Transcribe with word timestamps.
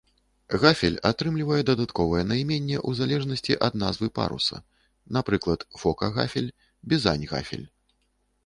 Гафель 0.61 0.95
атрымлівае 1.09 1.59
дадатковае 1.67 2.23
найменне 2.31 2.77
ў 2.87 3.01
залежнасці 3.01 3.57
ад 3.67 3.73
назвы 3.83 4.09
паруса, 4.17 4.57
напрыклад, 5.19 5.59
фока-гафель, 5.83 6.53
бізань-гафель. 6.93 7.67